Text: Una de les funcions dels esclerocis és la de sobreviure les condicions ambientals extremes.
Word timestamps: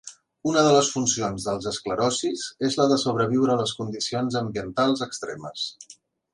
Una 0.51 0.61
de 0.67 0.69
les 0.75 0.87
funcions 0.93 1.45
dels 1.49 1.67
esclerocis 1.73 2.47
és 2.69 2.79
la 2.81 2.89
de 2.93 2.99
sobreviure 3.03 3.61
les 3.61 3.77
condicions 3.83 4.41
ambientals 4.43 5.09
extremes. 5.11 5.71